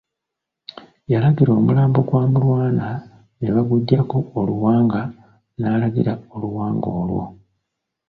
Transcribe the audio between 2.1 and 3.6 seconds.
Mulwana ne